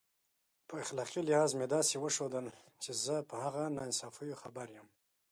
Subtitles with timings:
[0.67, 2.45] په اخلاقي لحاظ مې داسې وښودل
[2.83, 4.87] چې زه په هغه ناانصافیو خبر یم.